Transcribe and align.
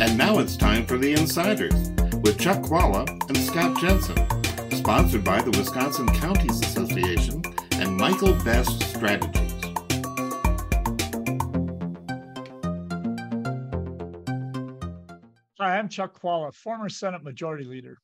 And 0.00 0.16
now 0.16 0.38
it's 0.38 0.56
time 0.56 0.86
for 0.86 0.96
The 0.96 1.12
Insiders 1.12 1.74
with 2.22 2.38
Chuck 2.40 2.62
Chvala 2.62 3.06
and 3.28 3.36
Scott 3.36 3.78
Jensen, 3.78 4.16
sponsored 4.74 5.22
by 5.22 5.42
the 5.42 5.50
Wisconsin 5.50 6.08
Counties 6.08 6.58
Association 6.62 7.42
and 7.72 7.98
Michael 7.98 8.32
Best 8.42 8.82
Strategies. 8.84 9.52
Hi, 15.58 15.76
I'm 15.76 15.90
Chuck 15.90 16.18
Chvala, 16.18 16.54
former 16.54 16.88
Senate 16.88 17.22
Majority 17.22 17.64
Leader. 17.64 17.98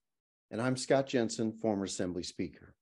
And 0.50 0.60
I'm 0.60 0.76
Scott 0.76 1.06
Jensen, 1.06 1.50
former 1.50 1.84
Assembly 1.84 2.24
Speaker. 2.24 2.74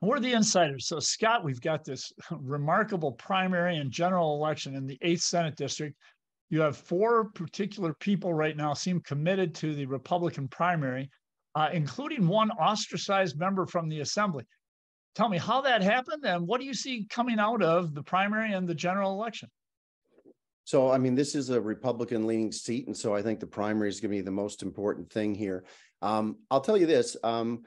And 0.00 0.10
we're 0.10 0.20
the 0.20 0.32
insiders. 0.32 0.86
So, 0.86 0.98
Scott, 0.98 1.44
we've 1.44 1.60
got 1.60 1.84
this 1.84 2.10
remarkable 2.30 3.12
primary 3.12 3.76
and 3.76 3.90
general 3.90 4.34
election 4.36 4.74
in 4.76 4.86
the 4.86 4.98
8th 5.04 5.20
Senate 5.20 5.56
District. 5.56 5.94
You 6.50 6.60
have 6.60 6.76
four 6.76 7.30
particular 7.30 7.94
people 7.94 8.32
right 8.32 8.56
now 8.56 8.74
seem 8.74 9.00
committed 9.00 9.54
to 9.56 9.74
the 9.74 9.86
Republican 9.86 10.48
primary, 10.48 11.10
uh, 11.54 11.70
including 11.72 12.28
one 12.28 12.50
ostracized 12.52 13.38
member 13.38 13.66
from 13.66 13.88
the 13.88 14.00
Assembly. 14.00 14.44
Tell 15.14 15.28
me 15.28 15.38
how 15.38 15.60
that 15.62 15.82
happened 15.82 16.24
and 16.24 16.46
what 16.46 16.60
do 16.60 16.66
you 16.66 16.74
see 16.74 17.06
coming 17.08 17.38
out 17.38 17.62
of 17.62 17.94
the 17.94 18.02
primary 18.02 18.52
and 18.52 18.68
the 18.68 18.74
general 18.74 19.12
election? 19.12 19.48
So, 20.64 20.90
I 20.90 20.98
mean, 20.98 21.14
this 21.14 21.34
is 21.34 21.50
a 21.50 21.60
Republican 21.60 22.26
leaning 22.26 22.50
seat. 22.50 22.86
And 22.86 22.96
so 22.96 23.14
I 23.14 23.22
think 23.22 23.38
the 23.38 23.46
primary 23.46 23.88
is 23.88 24.00
going 24.00 24.10
to 24.10 24.16
be 24.16 24.22
the 24.22 24.30
most 24.30 24.62
important 24.62 25.12
thing 25.12 25.34
here. 25.34 25.64
Um, 26.02 26.38
I'll 26.50 26.62
tell 26.62 26.76
you 26.76 26.86
this 26.86 27.16
um, 27.22 27.62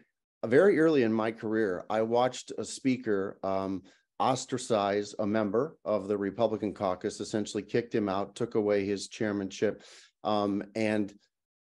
very 0.46 0.80
early 0.80 1.04
in 1.04 1.14
my 1.14 1.32
career, 1.32 1.86
I 1.90 2.02
watched 2.02 2.52
a 2.58 2.66
speaker 2.66 3.40
um, 3.44 3.84
ostracize 4.20 5.14
a 5.20 5.28
member 5.28 5.78
of 5.86 6.08
the 6.08 6.18
Republican 6.18 6.74
caucus, 6.74 7.20
essentially 7.20 7.64
kicked 7.64 7.94
him 7.94 8.10
out, 8.10 8.36
took 8.36 8.56
away 8.56 8.86
his 8.86 9.08
chairmanship, 9.08 9.84
um, 10.24 10.64
and 10.76 11.14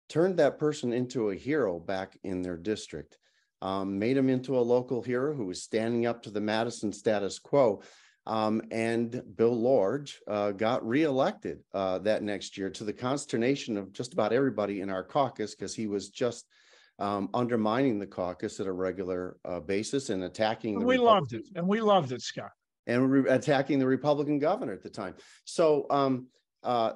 turned 0.10 0.38
that 0.38 0.58
person 0.58 0.94
into 0.94 1.30
a 1.30 1.36
hero 1.36 1.80
back 1.80 2.18
in 2.24 2.42
their 2.42 2.58
district. 2.58 3.18
Um, 3.62 3.98
made 3.98 4.16
him 4.16 4.30
into 4.30 4.58
a 4.58 4.62
local 4.62 5.02
hero 5.02 5.34
who 5.34 5.46
was 5.46 5.64
standing 5.64 6.06
up 6.06 6.22
to 6.24 6.30
the 6.30 6.40
Madison 6.40 6.94
status 6.94 7.40
quo. 7.40 7.82
Um, 8.28 8.62
and 8.72 9.24
Bill 9.36 9.56
Lorge 9.56 10.20
uh, 10.28 10.52
got 10.52 10.88
reelected 10.88 11.60
uh, 11.74 11.98
that 12.00 12.24
next 12.24 12.58
year 12.58 12.70
to 12.70 12.84
the 12.84 12.94
consternation 12.94 13.78
of 13.78 13.94
just 13.94 14.14
about 14.14 14.34
everybody 14.34 14.82
in 14.82 14.90
our 14.90 15.04
caucus 15.04 15.56
because 15.56 15.74
he 15.74 15.88
was 15.88 16.10
just 16.10 16.46
um, 17.00 17.30
undermining 17.34 18.00
the 18.00 18.08
caucus 18.08 18.60
at 18.60 18.68
a 18.68 18.72
regular 18.72 19.38
uh, 19.46 19.60
basis 19.60 20.10
and 20.10 20.24
attacking. 20.24 20.80
The 20.80 20.86
We 20.86 20.98
loved 20.98 21.34
it, 21.34 21.48
and 21.56 21.68
we 21.68 21.82
loved 21.82 22.12
it, 22.12 22.22
Scott. 22.22 22.52
And 22.88 23.12
re- 23.12 23.30
attacking 23.30 23.80
the 23.80 23.88
Republican 23.88 24.40
governor 24.40 24.74
at 24.74 24.82
the 24.82 24.90
time. 24.90 25.16
So 25.46 25.86
um, 25.90 26.28
uh, 26.64 26.94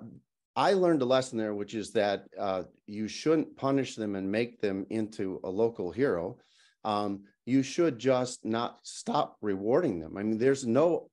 I 0.55 0.73
learned 0.73 1.01
a 1.01 1.05
lesson 1.05 1.37
there, 1.37 1.53
which 1.53 1.75
is 1.75 1.91
that 1.91 2.25
uh, 2.39 2.63
you 2.87 3.07
shouldn't 3.07 3.55
punish 3.57 3.95
them 3.95 4.15
and 4.15 4.29
make 4.29 4.61
them 4.61 4.85
into 4.89 5.39
a 5.43 5.49
local 5.49 5.91
hero. 5.91 6.37
Um, 6.83 7.23
you 7.45 7.63
should 7.63 7.99
just 7.99 8.45
not 8.45 8.79
stop 8.83 9.37
rewarding 9.41 9.99
them. 9.99 10.17
I 10.17 10.23
mean, 10.23 10.37
there's 10.37 10.65
no 10.65 11.09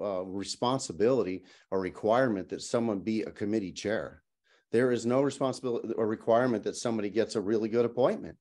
uh, 0.00 0.22
responsibility 0.22 1.44
or 1.70 1.80
requirement 1.80 2.48
that 2.48 2.62
someone 2.62 3.00
be 3.00 3.22
a 3.22 3.30
committee 3.30 3.72
chair. 3.72 4.22
There 4.72 4.92
is 4.92 5.06
no 5.06 5.22
responsibility 5.22 5.92
or 5.94 6.06
requirement 6.06 6.64
that 6.64 6.76
somebody 6.76 7.10
gets 7.10 7.34
a 7.34 7.40
really 7.40 7.68
good 7.68 7.84
appointment. 7.84 8.36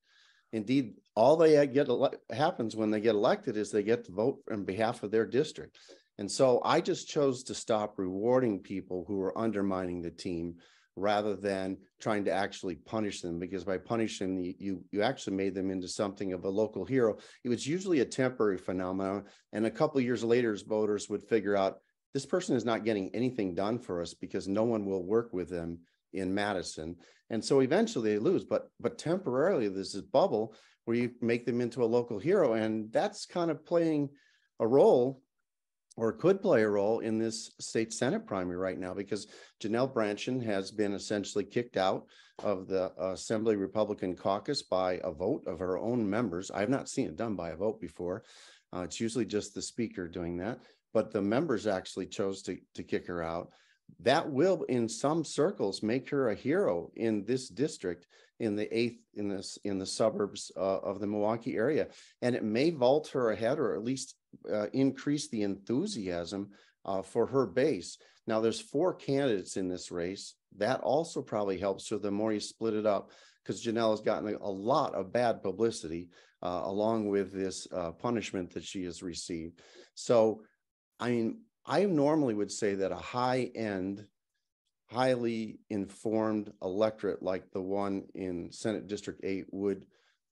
Indeed, 0.51 0.95
all 1.15 1.37
they 1.37 1.65
get 1.67 1.89
ele- 1.89 2.13
happens 2.31 2.75
when 2.75 2.91
they 2.91 3.01
get 3.01 3.15
elected 3.15 3.57
is 3.57 3.71
they 3.71 3.83
get 3.83 4.05
to 4.05 4.11
vote 4.11 4.39
on 4.51 4.65
behalf 4.65 5.03
of 5.03 5.11
their 5.11 5.25
district. 5.25 5.77
And 6.17 6.29
so 6.29 6.61
I 6.65 6.81
just 6.81 7.07
chose 7.07 7.43
to 7.43 7.55
stop 7.55 7.97
rewarding 7.97 8.59
people 8.59 9.05
who 9.07 9.21
are 9.21 9.37
undermining 9.37 10.01
the 10.01 10.11
team 10.11 10.55
rather 10.99 11.35
than 11.35 11.77
trying 12.01 12.25
to 12.25 12.31
actually 12.31 12.75
punish 12.75 13.21
them 13.21 13.39
because 13.39 13.63
by 13.63 13.77
punishing 13.77 14.35
them 14.35 14.53
you 14.59 14.83
you 14.91 15.01
actually 15.01 15.35
made 15.35 15.55
them 15.55 15.71
into 15.71 15.87
something 15.87 16.33
of 16.33 16.43
a 16.43 16.49
local 16.49 16.83
hero 16.83 17.15
it 17.43 17.49
was 17.49 17.65
usually 17.65 18.01
a 18.01 18.05
temporary 18.05 18.57
phenomenon 18.57 19.23
and 19.53 19.65
a 19.65 19.71
couple 19.71 20.01
years 20.01 20.23
later 20.23 20.57
voters 20.67 21.07
would 21.09 21.23
figure 21.23 21.55
out 21.55 21.77
this 22.13 22.25
person 22.25 22.55
is 22.55 22.65
not 22.65 22.83
getting 22.83 23.13
anything 23.13 23.55
done 23.55 23.79
for 23.79 24.01
us 24.01 24.13
because 24.13 24.47
no 24.47 24.63
one 24.63 24.85
will 24.85 25.05
work 25.05 25.31
with 25.31 25.49
them 25.49 25.79
in 26.13 26.33
Madison. 26.33 26.95
And 27.29 27.43
so 27.43 27.59
eventually 27.61 28.13
they 28.13 28.19
lose, 28.19 28.43
but 28.43 28.69
but 28.79 28.97
temporarily 28.97 29.67
there's 29.69 29.93
this 29.93 30.01
bubble 30.01 30.55
where 30.85 30.97
you 30.97 31.11
make 31.21 31.45
them 31.45 31.61
into 31.61 31.83
a 31.83 31.85
local 31.85 32.17
hero. 32.17 32.53
And 32.53 32.91
that's 32.91 33.25
kind 33.25 33.51
of 33.51 33.65
playing 33.65 34.09
a 34.59 34.67
role 34.67 35.21
or 35.97 36.13
could 36.13 36.41
play 36.41 36.63
a 36.63 36.69
role 36.69 36.99
in 36.99 37.19
this 37.19 37.51
state 37.59 37.91
Senate 37.91 38.25
primary 38.25 38.57
right 38.57 38.79
now 38.79 38.93
because 38.93 39.27
Janelle 39.61 39.93
Brandtjen 39.93 40.43
has 40.43 40.71
been 40.71 40.93
essentially 40.93 41.43
kicked 41.43 41.77
out 41.77 42.05
of 42.43 42.67
the 42.67 42.91
Assembly 42.97 43.57
Republican 43.57 44.15
caucus 44.15 44.63
by 44.63 44.99
a 45.03 45.11
vote 45.11 45.43
of 45.45 45.59
her 45.59 45.77
own 45.77 46.09
members. 46.09 46.51
I 46.51 46.61
have 46.61 46.69
not 46.69 46.87
seen 46.87 47.07
it 47.07 47.17
done 47.17 47.35
by 47.35 47.49
a 47.49 47.57
vote 47.57 47.81
before. 47.81 48.23
Uh, 48.73 48.81
it's 48.81 48.99
usually 48.99 49.25
just 49.25 49.53
the 49.53 49.61
speaker 49.61 50.07
doing 50.07 50.37
that, 50.37 50.59
but 50.93 51.11
the 51.11 51.21
members 51.21 51.67
actually 51.67 52.05
chose 52.05 52.41
to, 52.43 52.57
to 52.75 52.83
kick 52.83 53.05
her 53.07 53.21
out 53.21 53.51
that 54.01 54.29
will 54.29 54.63
in 54.63 54.87
some 54.87 55.23
circles 55.23 55.83
make 55.83 56.09
her 56.09 56.29
a 56.29 56.35
hero 56.35 56.91
in 56.95 57.25
this 57.25 57.49
district 57.49 58.07
in 58.39 58.55
the 58.55 58.77
eighth 58.77 59.01
in 59.15 59.27
this 59.27 59.57
in 59.63 59.77
the 59.77 59.85
suburbs 59.85 60.51
uh, 60.55 60.79
of 60.79 60.99
the 60.99 61.07
milwaukee 61.07 61.57
area. 61.57 61.87
And 62.21 62.35
it 62.35 62.43
may 62.43 62.69
vault 62.69 63.09
her 63.09 63.31
ahead 63.31 63.59
or 63.59 63.75
at 63.75 63.83
least 63.83 64.15
uh, 64.51 64.67
increase 64.73 65.27
the 65.27 65.43
enthusiasm 65.43 66.51
uh, 66.85 67.01
for 67.01 67.25
her 67.27 67.45
base. 67.45 67.97
Now 68.27 68.39
there's 68.39 68.61
four 68.61 68.93
candidates 68.93 69.57
in 69.57 69.67
this 69.67 69.91
race. 69.91 70.35
That 70.57 70.79
also 70.81 71.21
probably 71.21 71.57
helps 71.57 71.89
her 71.89 71.97
the 71.97 72.11
more 72.11 72.31
you 72.31 72.39
split 72.39 72.73
it 72.73 72.85
up 72.85 73.11
because 73.43 73.63
janelle 73.63 73.91
has 73.91 74.01
gotten 74.01 74.33
a, 74.35 74.49
lot 74.49 74.93
of 74.93 75.11
bad 75.11 75.41
publicity 75.41 76.09
uh, 76.41 76.61
along 76.63 77.09
with 77.09 77.33
this 77.33 77.67
uh, 77.71 77.91
punishment 77.91 78.53
that 78.53 78.63
she 78.63 78.83
has 78.83 79.03
received. 79.03 79.61
So 79.95 80.43
i 81.01 81.09
mean 81.09 81.39
I 81.69 81.85
normally 81.85 82.33
would 82.33 82.51
say 82.51 82.73
that 82.73 82.91
a 82.91 82.95
high 82.95 83.51
end, 83.53 84.07
highly 84.87 85.59
informed 85.69 86.51
electorate 86.63 87.21
like 87.21 87.51
the 87.51 87.61
one 87.61 88.05
in 88.15 88.51
Senate 88.51 88.87
District 88.87 89.21
8 89.23 89.45
would 89.51 89.85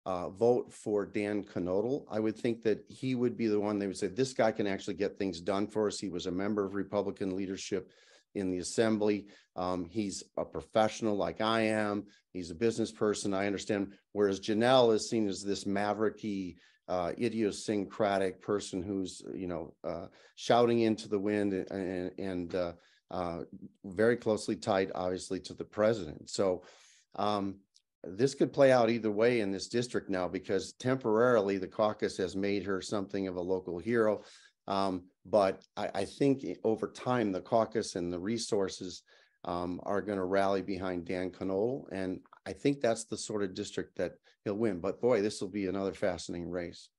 uh, 0.08 0.30
vote 0.30 0.74
for 0.74 1.06
Dan 1.06 1.44
Knodl. 1.44 2.06
I 2.10 2.20
would 2.20 2.36
think 2.36 2.64
that 2.64 2.84
he 2.90 3.14
would 3.14 3.38
be 3.38 3.46
the 3.46 3.60
one 3.60 3.78
they 3.78 3.86
would 3.86 3.98
say, 3.98 4.08
this 4.08 4.34
guy 4.34 4.52
can 4.52 4.66
actually 4.66 4.96
get 4.96 5.20
things 5.20 5.40
done 5.40 5.68
for 5.68 5.86
us. 5.86 6.00
He 6.00 6.10
was 6.10 6.26
a 6.26 6.32
member 6.32 6.66
of 6.66 6.74
Republican 6.74 7.36
leadership 7.36 7.92
in 8.38 8.52
the 8.52 8.60
assembly. 8.60 9.28
Um, 9.56 9.86
he's 9.86 10.24
a 10.38 10.46
professional 10.46 11.16
like 11.16 11.42
I 11.42 11.62
am. 11.62 12.06
He's 12.32 12.52
a 12.52 12.56
business 12.56 12.92
person. 12.92 13.34
I 13.34 13.48
understand. 13.48 13.94
Whereas 14.14 14.40
Janelle 14.40 14.94
is 14.94 15.10
seen 15.10 15.28
as 15.28 15.44
this 15.44 15.66
mavericky, 15.66 16.56
uh, 16.88 17.12
idiosyncratic 17.20 18.42
person 18.42 18.82
who's 18.82 19.22
you 19.34 19.48
know 19.48 19.74
uh, 19.84 20.06
shouting 20.36 20.82
into 20.82 21.10
the 21.10 21.20
wind 21.20 21.54
and, 21.54 22.12
and 22.18 22.56
uh, 22.56 22.74
uh, 23.12 23.40
very 23.86 24.18
closely 24.18 24.56
tied, 24.56 24.92
obviously, 24.96 25.40
to 25.40 25.54
the 25.54 25.66
president. 25.66 26.30
So 26.30 26.64
um, 27.16 27.56
this 28.04 28.36
could 28.36 28.54
play 28.54 28.72
out 28.72 28.90
either 28.90 29.12
way 29.12 29.42
in 29.42 29.52
this 29.52 29.68
district 29.68 30.10
now 30.10 30.28
because 30.28 30.74
temporarily 30.74 31.58
the 31.58 31.68
caucus 31.68 32.18
has 32.18 32.36
made 32.36 32.64
her 32.64 32.82
something 32.82 33.28
of 33.28 33.36
a 33.36 33.42
local 33.42 33.80
hero. 33.80 34.24
Um, 34.68 35.04
but 35.26 35.64
I, 35.76 35.90
I, 35.96 36.06
think 36.06 36.46
over 36.64 36.90
time 36.90 37.32
the 37.32 37.42
caucus 37.42 37.96
and 37.96 38.12
the 38.12 38.20
resources 38.20 39.04
um, 39.46 39.80
are 39.84 40.02
going 40.02 40.18
to 40.18 40.26
rally 40.26 40.62
behind 40.62 41.06
Dan 41.06 41.32
Knodl, 41.32 41.86
and 41.92 42.20
I 42.46 42.54
think 42.54 42.82
that's 42.82 43.06
the 43.06 43.18
sort 43.18 43.44
of 43.44 43.54
district 43.54 43.98
that 43.98 44.14
he'll 44.44 44.56
win. 44.56 44.80
But 44.80 45.02
boy, 45.02 45.22
this 45.22 45.40
will 45.40 45.50
be 45.50 45.68
another 45.68 45.94
fascinating 45.94 46.50
race. 46.50 46.90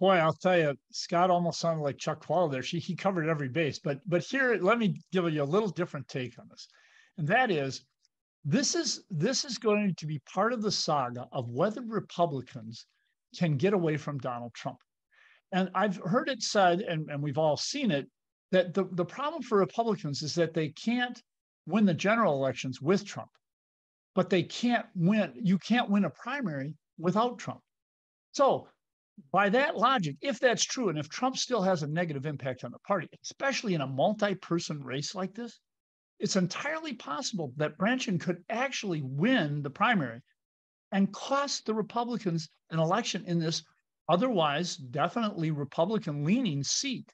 Boy, 0.00 0.16
I'll 0.16 0.32
tell 0.32 0.58
you, 0.58 0.74
Scott 0.90 1.30
almost 1.30 1.60
sounded 1.60 1.82
like 1.82 1.98
Chuck 1.98 2.24
Chvala 2.24 2.50
there. 2.50 2.62
She, 2.62 2.78
he 2.78 2.96
covered 2.96 3.28
every 3.28 3.48
base. 3.48 3.78
But 3.78 4.00
but 4.06 4.24
here, 4.24 4.58
let 4.60 4.78
me 4.78 5.00
give 5.12 5.30
you 5.30 5.42
a 5.42 5.44
little 5.44 5.68
different 5.68 6.08
take 6.08 6.38
on 6.38 6.48
this, 6.50 6.68
and 7.18 7.28
that 7.28 7.50
is, 7.50 7.84
this 8.44 8.74
is 8.74 9.04
this 9.10 9.44
is 9.44 9.58
going 9.58 9.94
to 9.96 10.06
be 10.06 10.20
part 10.20 10.52
of 10.52 10.62
the 10.62 10.72
saga 10.72 11.28
of 11.32 11.50
whether 11.50 11.82
Republicans 11.82 12.86
can 13.36 13.56
get 13.56 13.74
away 13.74 13.96
from 13.96 14.18
Donald 14.18 14.54
Trump. 14.54 14.78
And 15.52 15.70
I've 15.74 15.96
heard 15.96 16.28
it 16.28 16.42
said, 16.42 16.80
and, 16.80 17.10
and 17.10 17.22
we've 17.22 17.38
all 17.38 17.56
seen 17.56 17.90
it, 17.90 18.08
that 18.52 18.74
the, 18.74 18.84
the 18.92 19.04
problem 19.04 19.42
for 19.42 19.58
Republicans 19.58 20.22
is 20.22 20.34
that 20.34 20.54
they 20.54 20.68
can't 20.70 21.20
win 21.66 21.84
the 21.84 21.94
general 21.94 22.34
elections 22.34 22.80
with 22.80 23.04
Trump 23.04 23.30
but 24.14 24.30
they 24.30 24.42
can't 24.42 24.86
win. 24.94 25.32
You 25.36 25.58
can't 25.58 25.90
win 25.90 26.04
a 26.04 26.10
primary 26.10 26.74
without 26.98 27.38
Trump. 27.38 27.60
So, 28.32 28.68
by 29.30 29.48
that 29.50 29.76
logic, 29.76 30.16
if 30.20 30.40
that's 30.40 30.64
true, 30.64 30.88
and 30.88 30.98
if 30.98 31.08
Trump 31.08 31.36
still 31.36 31.62
has 31.62 31.82
a 31.82 31.86
negative 31.86 32.26
impact 32.26 32.64
on 32.64 32.72
the 32.72 32.78
party, 32.80 33.08
especially 33.22 33.74
in 33.74 33.80
a 33.80 33.86
multi 33.86 34.34
person 34.34 34.82
race 34.82 35.14
like 35.14 35.34
this, 35.34 35.60
it's 36.18 36.36
entirely 36.36 36.94
possible 36.94 37.52
that 37.56 37.76
Brandtjen 37.78 38.20
could 38.20 38.42
actually 38.48 39.02
win 39.02 39.62
the 39.62 39.70
primary 39.70 40.20
and 40.92 41.12
cost 41.12 41.66
the 41.66 41.74
Republicans 41.74 42.48
an 42.70 42.78
election 42.78 43.24
in 43.26 43.38
this 43.38 43.62
otherwise 44.08 44.76
definitely 44.76 45.50
Republican 45.50 46.24
leaning 46.24 46.62
seat. 46.62 47.12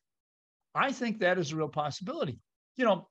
I 0.74 0.92
think 0.92 1.18
that 1.18 1.38
is 1.38 1.52
a 1.52 1.56
real 1.56 1.68
possibility. 1.68 2.38
You 2.76 2.84
know, 2.84 3.08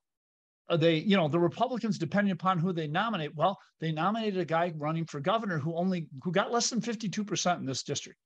uh, 0.68 0.76
they, 0.76 0.96
you 0.96 1.16
know, 1.16 1.28
the 1.28 1.38
Republicans, 1.38 1.98
depending 1.98 2.32
upon 2.32 2.58
who 2.58 2.72
they 2.72 2.86
nominate, 2.86 3.34
well, 3.34 3.58
they 3.80 3.92
nominated 3.92 4.40
a 4.40 4.44
guy 4.44 4.72
running 4.76 5.06
for 5.06 5.20
governor 5.20 5.58
who 5.58 5.74
only 5.74 6.08
who 6.22 6.32
got 6.32 6.52
less 6.52 6.70
than 6.70 6.80
52% 6.80 7.58
in 7.58 7.66
this 7.66 7.82
district. 7.82 8.18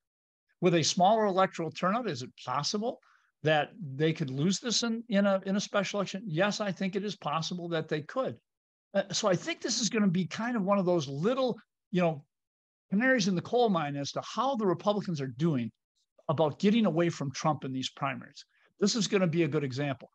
With 0.61 0.75
a 0.75 0.83
smaller 0.83 1.27
electoral 1.27 1.71
turnout, 1.71 2.09
is 2.09 2.23
it 2.23 2.31
possible 2.45 3.01
that 3.43 3.71
they 3.95 4.13
could 4.13 4.31
lose 4.31 4.61
this 4.61 4.83
in, 4.83 5.03
in 5.09 5.27
a 5.27 5.41
in 5.47 5.57
a 5.57 5.61
special 5.61 6.01
election? 6.01 6.23
Yes, 6.27 6.61
I 6.61 6.73
think 6.73 6.95
it 6.95 7.05
is 7.05 7.17
possible 7.17 7.69
that 7.69 7.89
they 7.89 8.03
could. 8.03 8.37
Uh, 8.95 9.03
so 9.13 9.29
I 9.29 9.35
think 9.35 9.61
this 9.61 9.81
is 9.81 9.89
going 9.89 10.05
to 10.05 10.11
be 10.11 10.27
kind 10.27 10.57
of 10.57 10.63
one 10.63 10.79
of 10.79 10.87
those 10.87 11.09
little, 11.09 11.59
you 11.91 12.03
know, 12.03 12.25
canaries 12.93 13.29
in 13.29 13.35
the 13.35 13.43
coal 13.43 13.71
mine 13.71 13.97
as 13.97 14.13
to 14.13 14.23
how 14.23 14.55
the 14.55 14.67
Republicans 14.67 15.21
are 15.21 15.35
doing 15.39 15.71
about 16.29 16.59
getting 16.59 16.87
away 16.87 17.09
from 17.09 17.33
Trump 17.33 17.65
in 17.65 17.73
these 17.73 17.91
primaries. 17.91 18.45
This 18.81 18.95
is 18.95 19.07
going 19.07 19.23
to 19.23 19.27
be 19.27 19.45
a 19.45 19.49
good 19.49 19.65
example. 19.65 20.11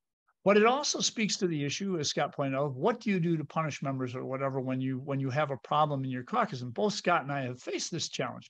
But 0.46 0.58
it 0.58 0.66
also 0.66 1.02
speaks 1.02 1.36
to 1.38 1.48
the 1.48 1.66
issue, 1.66 2.00
as 2.00 2.10
Scott 2.10 2.34
pointed 2.34 2.58
out, 2.58 2.74
what 2.74 3.02
do 3.02 3.10
you 3.10 3.20
do 3.20 3.36
to 3.36 3.44
punish 3.44 3.82
members 3.82 4.16
or 4.16 4.24
whatever 4.24 4.62
when 4.62 4.80
you 4.80 5.00
when 5.00 5.20
you 5.20 5.30
have 5.30 5.52
a 5.52 5.58
problem 5.58 6.04
in 6.06 6.10
your 6.10 6.24
caucus? 6.24 6.62
And 6.62 6.74
both 6.74 6.94
Scott 6.94 7.24
and 7.24 7.32
I 7.32 7.42
have 7.42 7.62
faced 7.62 7.92
this 7.92 8.08
challenge. 8.08 8.50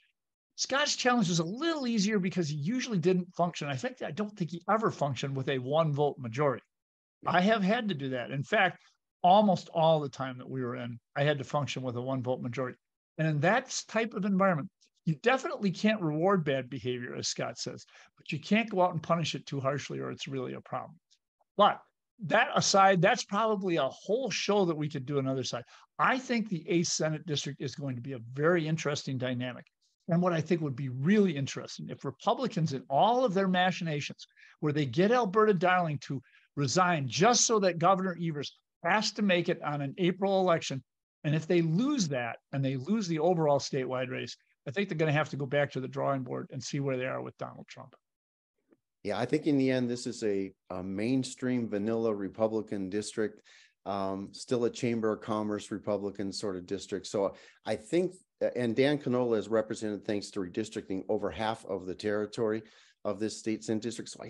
Scott's 0.57 0.95
challenge 0.95 1.29
is 1.29 1.39
a 1.39 1.43
little 1.43 1.87
easier 1.87 2.19
because 2.19 2.49
he 2.49 2.55
usually 2.55 2.99
didn't 2.99 3.33
function. 3.35 3.67
I 3.67 3.75
think 3.75 4.01
I 4.03 4.11
don't 4.11 4.35
think 4.37 4.51
he 4.51 4.61
ever 4.69 4.91
functioned 4.91 5.35
with 5.35 5.49
a 5.49 5.57
one 5.57 5.91
vote 5.93 6.17
majority. 6.19 6.63
I 7.25 7.41
have 7.41 7.63
had 7.63 7.87
to 7.89 7.95
do 7.95 8.09
that. 8.09 8.29
In 8.29 8.43
fact, 8.43 8.79
almost 9.23 9.69
all 9.73 9.99
the 9.99 10.09
time 10.09 10.37
that 10.37 10.49
we 10.49 10.61
were 10.61 10.75
in, 10.75 10.99
I 11.15 11.23
had 11.23 11.39
to 11.39 11.43
function 11.43 11.81
with 11.81 11.95
a 11.95 12.01
one 12.01 12.21
vote 12.21 12.41
majority. 12.41 12.77
And 13.17 13.27
in 13.27 13.39
that 13.41 13.81
type 13.87 14.13
of 14.13 14.25
environment, 14.25 14.69
you 15.05 15.15
definitely 15.23 15.71
can't 15.71 16.01
reward 16.01 16.43
bad 16.43 16.69
behavior, 16.69 17.15
as 17.15 17.29
Scott 17.29 17.57
says, 17.57 17.85
but 18.17 18.31
you 18.31 18.39
can't 18.39 18.69
go 18.69 18.81
out 18.81 18.91
and 18.91 19.01
punish 19.01 19.35
it 19.35 19.45
too 19.45 19.59
harshly 19.59 19.99
or 19.99 20.11
it's 20.11 20.27
really 20.27 20.53
a 20.53 20.61
problem. 20.61 20.99
But 21.55 21.79
that 22.25 22.49
aside, 22.55 23.01
that's 23.01 23.23
probably 23.23 23.77
a 23.77 23.87
whole 23.87 24.29
show 24.29 24.65
that 24.65 24.75
we 24.75 24.89
could 24.89 25.05
do 25.05 25.19
another 25.19 25.43
side. 25.43 25.63
I 25.97 26.17
think 26.17 26.49
the 26.49 26.65
8th 26.69 26.87
Senate 26.87 27.25
district 27.25 27.61
is 27.61 27.75
going 27.75 27.95
to 27.95 28.01
be 28.01 28.13
a 28.13 28.19
very 28.33 28.67
interesting 28.67 29.17
dynamic. 29.17 29.65
And 30.09 30.21
what 30.21 30.33
I 30.33 30.41
think 30.41 30.61
would 30.61 30.75
be 30.75 30.89
really 30.89 31.35
interesting 31.35 31.89
if 31.89 32.05
Republicans 32.05 32.73
in 32.73 32.83
all 32.89 33.25
of 33.25 33.33
their 33.33 33.47
machinations, 33.47 34.25
where 34.61 34.73
they 34.73 34.85
get 34.85 35.11
Alberta 35.11 35.53
Darling 35.53 35.99
to 35.99 36.21
resign 36.55 37.07
just 37.07 37.45
so 37.45 37.59
that 37.59 37.77
Governor 37.77 38.17
Evers 38.21 38.57
has 38.83 39.11
to 39.13 39.21
make 39.21 39.49
it 39.49 39.61
on 39.63 39.81
an 39.81 39.93
April 39.97 40.39
election. 40.39 40.83
And 41.27 41.35
if 41.35 41.45
they 41.45 41.61
lose 41.61 42.07
that 42.07 42.37
and 42.53 42.63
they 42.63 42.77
lose 42.77 43.05
the 43.09 43.19
overall 43.19 43.59
statewide 43.59 44.09
race, 44.09 44.37
I 44.65 44.71
think 44.71 44.87
they're 44.87 44.97
going 44.97 45.11
to 45.11 45.17
have 45.17 45.27
to 45.31 45.35
go 45.35 45.45
back 45.45 45.69
to 45.73 45.81
the 45.81 45.87
drawing 45.87 46.23
board 46.23 46.47
and 46.53 46.63
see 46.63 46.79
where 46.79 46.95
they 46.95 47.05
are 47.05 47.21
with 47.21 47.37
Donald 47.37 47.67
Trump. 47.67 47.95
Yeah, 49.03 49.19
I 49.19 49.25
think 49.25 49.45
in 49.45 49.57
the 49.57 49.69
end, 49.69 49.89
this 49.89 50.07
is 50.07 50.23
a, 50.23 50.53
a 50.69 50.81
mainstream 50.81 51.67
vanilla 51.67 52.15
Republican 52.15 52.89
district, 52.89 53.41
um, 53.85 54.29
still 54.31 54.63
a 54.63 54.69
Chamber 54.69 55.11
of 55.11 55.19
Commerce 55.19 55.69
Republican 55.69 56.31
sort 56.31 56.55
of 56.55 56.65
district. 56.65 57.07
So 57.07 57.35
I 57.65 57.75
think, 57.75 58.13
and 58.55 58.73
Dan 58.73 58.97
Knodl 58.97 59.35
has 59.35 59.49
represented, 59.49 60.05
thanks 60.05 60.31
to 60.31 60.39
redistricting, 60.39 61.03
over 61.09 61.29
half 61.29 61.65
of 61.65 61.85
the 61.85 61.95
territory 61.95 62.63
of 63.03 63.19
this 63.19 63.37
state 63.37 63.65
Senate 63.65 63.83
district. 63.83 64.11
So 64.11 64.23
I 64.23 64.29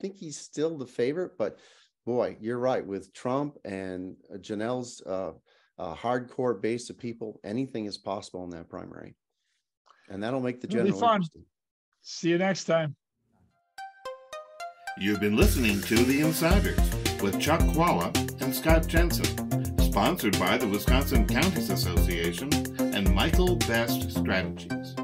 think 0.00 0.16
he's 0.16 0.38
still 0.38 0.78
the 0.78 0.86
favorite. 0.86 1.32
But 1.36 1.58
boy, 2.06 2.38
you're 2.40 2.58
right. 2.58 2.86
With 2.86 3.12
Trump 3.12 3.58
and 3.66 4.16
Janelle's 4.36 5.02
uh, 5.02 5.32
uh, 5.78 5.94
hardcore 5.94 6.60
base 6.60 6.90
of 6.90 6.98
people, 6.98 7.40
anything 7.44 7.86
is 7.86 7.96
possible 7.96 8.44
in 8.44 8.50
that 8.50 8.68
primary. 8.68 9.14
And 10.08 10.22
that'll 10.22 10.40
make 10.40 10.60
the 10.60 10.66
general 10.66 10.88
It'll 10.88 11.00
be 11.00 11.06
fun. 11.06 11.22
See 12.02 12.30
you 12.30 12.38
next 12.38 12.64
time. 12.64 12.96
You've 14.98 15.20
been 15.20 15.36
listening 15.36 15.80
to 15.82 15.96
The 15.96 16.20
Insiders 16.22 16.78
with 17.20 17.40
Chuck 17.40 17.60
Chvala 17.60 18.42
and 18.42 18.54
Scott 18.54 18.86
Jensen, 18.88 19.26
sponsored 19.80 20.38
by 20.38 20.58
the 20.58 20.66
Wisconsin 20.66 21.26
Counties 21.26 21.70
Association 21.70 22.50
and 22.80 23.14
Michael 23.14 23.56
Best 23.56 24.10
Strategies. 24.10 24.96